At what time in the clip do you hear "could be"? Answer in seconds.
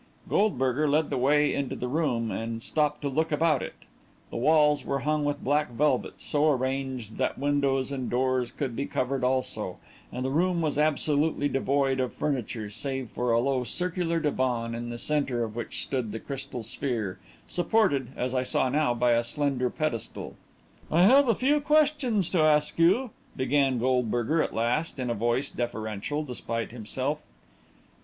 8.51-8.87